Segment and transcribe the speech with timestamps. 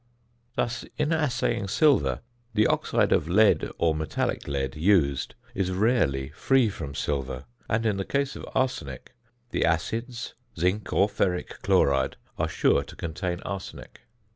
[0.55, 2.21] Thus, in assaying silver,
[2.55, 7.97] the oxide of lead or metallic lead used is rarely free from silver; and in
[7.97, 9.13] the case of arsenic,
[9.51, 14.01] the acids, zinc or ferric chloride are sure to contain arsenic.